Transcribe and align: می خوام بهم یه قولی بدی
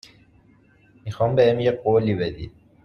می 1.05 1.11
خوام 1.11 1.35
بهم 1.35 1.59
یه 1.59 1.71
قولی 1.71 2.15
بدی 2.15 2.51